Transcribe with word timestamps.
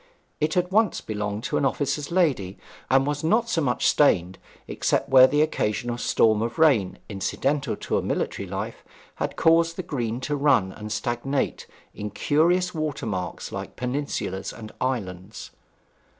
It 0.39 0.55
had 0.55 0.71
once 0.71 0.99
belonged 0.99 1.43
to 1.43 1.57
an 1.57 1.63
officer's 1.63 2.09
lady, 2.11 2.57
and 2.89 3.05
was 3.05 3.23
not 3.23 3.49
so 3.49 3.61
much 3.61 3.85
stained, 3.87 4.39
except 4.67 5.09
where 5.09 5.27
the 5.27 5.43
occasional 5.43 5.99
storms 5.99 6.41
of 6.41 6.57
rain, 6.57 6.97
incidental 7.07 7.75
to 7.75 7.99
a 7.99 8.01
military 8.01 8.47
life, 8.47 8.83
had 9.17 9.35
caused 9.35 9.75
the 9.75 9.83
green 9.83 10.19
to 10.21 10.35
run 10.35 10.71
and 10.71 10.91
stagnate 10.91 11.67
in 11.93 12.09
curious 12.09 12.73
watermarks 12.73 13.51
like 13.51 13.75
peninsulas 13.75 14.51
and 14.51 14.71
islands. 14.81 15.51